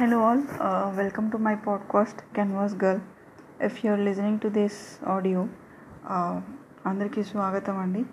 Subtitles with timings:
[0.00, 0.42] Hello, all.
[0.60, 3.00] Uh, welcome to my podcast, Canvas Girl.
[3.60, 5.40] If you're listening to this audio,
[6.08, 6.36] uh,
[6.86, 8.04] అందరికీ స్వాగతం అండి.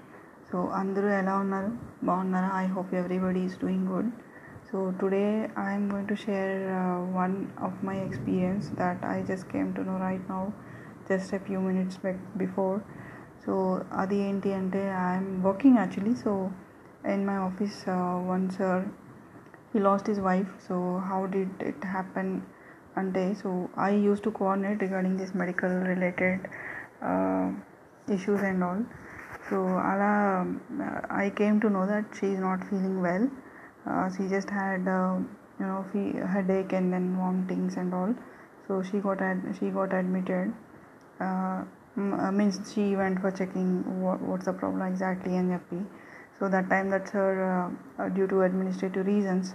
[0.51, 1.69] So అందరూ ఎలా ఉన్నారు?
[2.03, 2.49] బాగున్నారా?
[2.55, 4.09] I hope everybody is doing good
[4.71, 5.23] so today
[5.67, 6.51] I'm going to share
[7.15, 10.43] one of my experience that I just came to know right now
[11.11, 12.79] just a few minutes back before
[13.45, 16.33] so అది ఏంటి అంటే I'm working actually so
[17.15, 17.89] in my office
[18.27, 19.06] one sir
[19.77, 20.75] he lost his wife so
[21.07, 22.43] how did it happen?
[22.99, 23.35] One day?
[23.41, 23.49] so
[23.87, 26.47] i used to coordinate regarding this medical related
[27.09, 27.51] uh,
[28.11, 28.79] issues and all.
[29.49, 29.57] So
[29.89, 30.81] ala um,
[31.23, 33.29] i came to know that she is not feeling well.
[33.89, 35.17] Uh, she just had uh,
[35.59, 35.85] you know
[36.33, 38.15] headache and then vomitings and all.
[38.67, 40.53] So she got ad- she got admitted.
[41.27, 41.61] Uh,
[42.25, 43.69] uh means she went for checking
[44.01, 45.83] what, what's the problem exactly and happy
[46.37, 47.37] so that time that sir
[48.15, 49.49] due to administrative reasons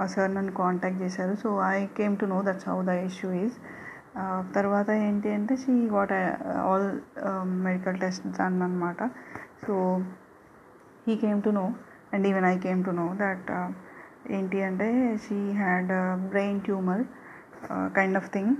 [0.00, 1.34] ఆ sir నన్ను contact చేశారు.
[1.42, 3.56] So I came to know that's how the issue is
[4.56, 6.12] తర్వాత ఏంటి అంటే she what
[6.66, 6.88] all
[7.66, 9.02] medical test done అనమాట
[9.64, 9.74] so
[11.06, 11.64] he came to know
[12.14, 13.50] and even I came to know that
[14.36, 14.88] ఏంటి అంటే
[15.24, 15.90] she had
[16.32, 17.02] brain tumour
[17.96, 18.54] kind of thing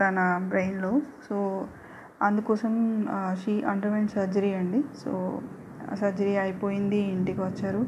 [0.00, 0.18] తన
[0.52, 0.92] బ్రెయిన్లో
[1.26, 1.36] so
[2.26, 2.72] అందుకోసం
[3.42, 4.80] she underwent surgery అండి.
[5.02, 5.12] సో
[6.02, 7.82] సర్జరీ అయిపోయింది ఇంటికి వచ్చారు.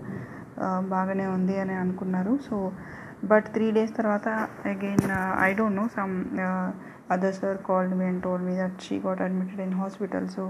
[0.94, 2.32] బాగానే ఉంది అని అనుకున్నారు.
[2.48, 2.56] సో
[3.30, 4.28] బట్ త్రీ డేస్ తర్వాత
[4.72, 5.06] again
[5.48, 6.14] I don't know some
[7.14, 10.28] other sir called me and told me that she got admitted in hospital.
[10.36, 10.44] So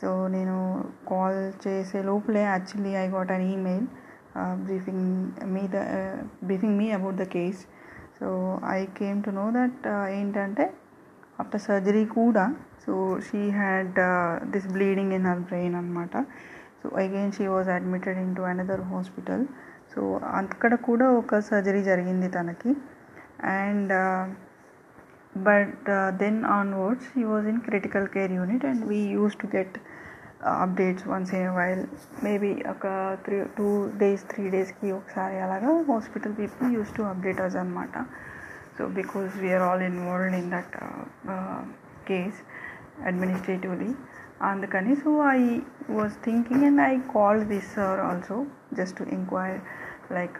[0.00, 0.56] so నేను
[1.10, 3.86] కాల్ చేసే లోపలే actually I got an email
[4.66, 5.06] briefing
[5.54, 5.78] me the
[6.48, 7.62] briefing me about the case.
[8.18, 8.28] So
[8.76, 9.80] I came to know that
[10.18, 10.64] ఏంటంటే
[11.42, 12.44] after surgery కూడా
[12.84, 12.92] so
[13.26, 13.98] she had
[14.54, 16.16] this bleeding in her brain అనమాట
[16.80, 19.44] so again she was admitted in to another hospital
[19.92, 20.00] so
[20.40, 22.72] అక్కడ కూడా ఒక surgery జరిగింది తనకి.
[23.56, 23.92] And
[25.38, 25.88] but
[26.20, 29.76] then onwards she was in critical care unit and we use to get
[30.54, 31.82] updates once in while
[32.24, 32.86] maybe ఒక
[33.24, 33.68] three two
[33.98, 37.96] days three డేస్కి ఒకసారి అలాగా hospital people use to update us అనమాట
[38.76, 40.76] so because we're all involved in that
[42.06, 42.38] case
[43.06, 43.90] administratively
[44.46, 45.40] అందుకని so I
[45.90, 48.36] was thinking and I called this sir also
[48.72, 49.60] just to enquire
[50.12, 50.38] like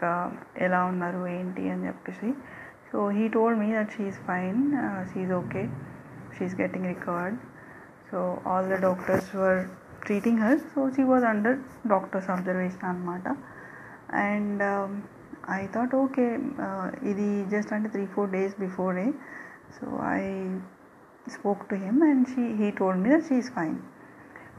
[0.57, 2.29] ఎలా ఉన్నారు ఏంటి అని చెప్పేసి
[2.91, 4.61] so he told me that she's fine
[5.11, 5.63] she's okay
[6.37, 7.37] she's getting recovered
[8.11, 9.59] so all the doctors were
[10.05, 13.27] treating her so she was under doctors observation అనమాట
[14.23, 14.63] and
[15.51, 16.25] I thought okay
[17.03, 19.07] ఇది just అంటే three four days before
[19.77, 20.21] so I
[21.27, 23.81] spoke to him and she he told me that she is fine.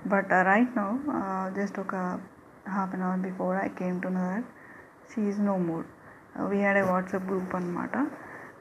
[0.06, 2.20] But uh, right now uh, just took a
[2.66, 4.44] half an hour before i came to know that
[5.14, 5.86] she is no more.
[6.38, 8.08] Uh, we had a whatsapp group on mata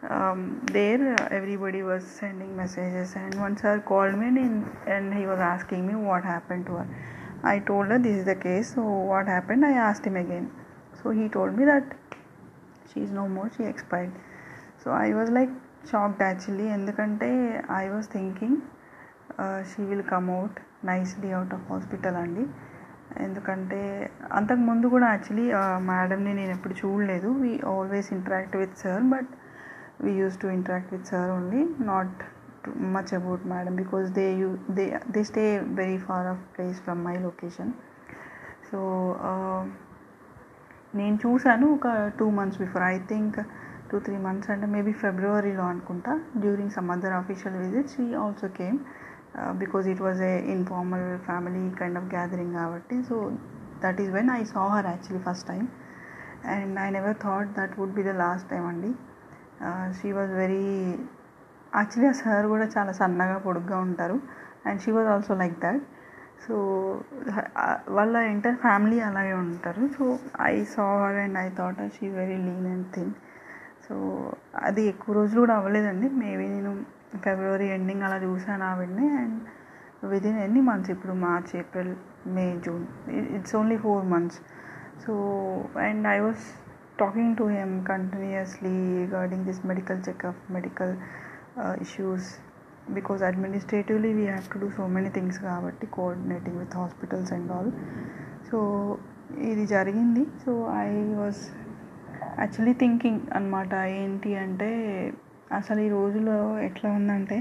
[0.08, 5.40] um, there everybody was sending messages and one sir called me and, and he was
[5.40, 6.88] asking me what happened to her.
[7.44, 9.66] I told her this is the case so what happened?
[9.66, 10.52] I asked him again.
[11.04, 11.98] So he told me that
[12.94, 14.14] she is no more she expired.
[14.84, 15.50] So i was like
[15.90, 17.30] shocked actually ఎందుకంటే
[17.82, 18.58] I was thinking
[19.70, 20.58] she will come out
[20.90, 22.44] nicely out of hospital అండి.
[23.26, 23.80] ఎందుకంటే
[24.38, 25.46] అంతకు ముందు కూడా actually
[25.90, 27.30] మేడంని నేను ఎప్పుడు చూడలేదు.
[27.44, 29.32] We always interact with sir but
[30.04, 31.62] we use to interact with sir only
[31.92, 32.20] not
[32.96, 34.86] much about madam because they you they
[35.16, 35.46] they stay
[35.80, 37.72] very far off place from my location
[38.70, 38.80] so
[40.96, 41.88] నేను చూశాను ఒక
[42.20, 43.40] two months before I think
[43.92, 46.12] two three months అంటే maybe ఫిబ్రవరిలో అనుకుంటా
[46.44, 48.80] during some other official visits ఈ also came
[49.62, 52.98] because it was a informal family kind of gathering కాబట్టి.
[53.10, 53.16] So
[53.84, 55.64] that is when I saw her actually first time
[56.56, 58.92] and I never thought that would be the last time అండి.
[60.00, 60.66] She was very
[61.80, 64.18] actually ఆ sir కూడా చాలా సన్నగా పొడుగ్గా ఉంటారు.
[64.68, 65.84] And she was also like that
[66.46, 66.56] so
[67.98, 69.84] వాళ్ళ entire family అలాగే ఉంటారు.
[69.96, 70.04] So
[70.52, 73.16] I saw her and I thought she very lean and thing
[73.90, 73.96] so
[74.56, 76.10] అది ఎక్కువ రోజులు కూడా అవ్వలేదండి.
[76.10, 76.72] మేబీ నేను
[77.24, 79.08] ఫిబ్రవరి ఎండింగ్ అలా చూసాను ఆవిడని.
[79.22, 79.40] అండ్
[80.12, 80.92] విదిన్ ఎన్ని మంత్స్?
[80.92, 81.96] ఇప్పుడు March April
[82.36, 82.86] May June.
[83.38, 84.40] It's only four months.
[85.06, 85.14] So
[85.88, 86.46] and I was
[87.00, 88.76] talking to him continuously
[89.06, 90.94] regarding this medical checkup medical
[91.86, 92.30] issues.
[92.90, 97.72] Because administratively we have to do so many things కాబట్టి coordinating with hospitals and all.
[98.52, 98.60] So
[99.52, 100.24] ఇది జరిగింది.
[100.46, 100.90] So I
[101.22, 101.42] was
[102.38, 104.70] actually thinking అనమాట ఏంటి అంటే
[105.52, 107.38] అసలు ఈ రోజులో ఎట్లా ఉందంటే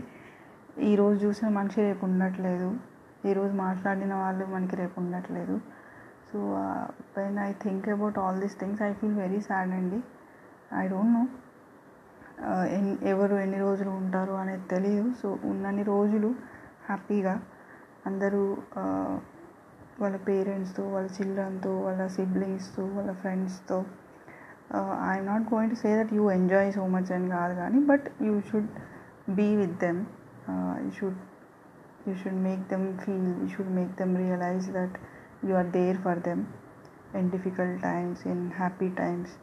[0.83, 2.69] ఈరోజు చూసిన మనిషి రేపు ఉండట్లేదు
[3.27, 5.57] ఈరోజు మాట్లాడిన వాళ్ళు మనకి రేపు ఉండట్లేదు.
[6.29, 6.39] So
[7.17, 10.01] when I think about all these things I feel very sad అండి.
[10.75, 11.25] ఐ డోంట్ నో
[12.77, 16.31] ఎన్ ఎవరు ఎన్ని రోజులు ఉంటారు అనేది తెలియదు సో ఉన్నన్ని రోజులు
[16.89, 17.35] హ్యాపీగా
[18.07, 18.43] అందరూ
[18.81, 19.15] uh,
[20.01, 23.79] వాళ్ళ పేరెంట్స్తో వాళ్ళ చిల్డ్రన్తో వాళ్ళ సిబ్లింగ్స్తో వాళ్ళ ఫ్రెండ్స్తో
[25.11, 28.35] I'm not going to say that you enjoy so much అని కాదు కానీ but you
[28.51, 28.71] should
[29.39, 30.01] be with them
[30.85, 31.19] you should
[32.09, 34.97] you should make them feel you should make them realize that
[35.49, 36.43] you are there for them
[37.21, 39.35] in difficult times in happy times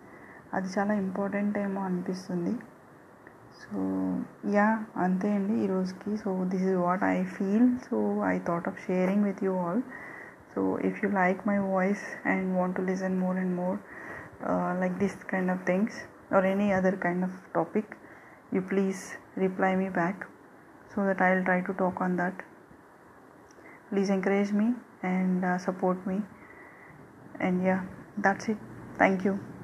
[0.54, 2.54] అది చాలా important ఏమో అనిపిస్తుంది.
[3.62, 3.78] So
[4.56, 4.68] yeah
[5.04, 7.98] అంతే అండి ఈరోజుకి so this is what I feel so
[8.31, 9.54] I thought of sharing with you
[10.54, 13.78] also if you like my voice and want to listen more and more
[14.80, 17.97] like this kind of things or any other kind of topic
[18.51, 20.27] you please reply me back
[20.94, 22.33] so that i'll try to talk on that.
[23.89, 26.21] Please encourage me and uh, support me.
[27.39, 27.83] And yeah
[28.18, 28.57] that's it.
[28.97, 29.55] Thank you